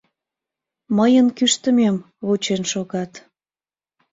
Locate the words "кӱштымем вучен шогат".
1.37-3.11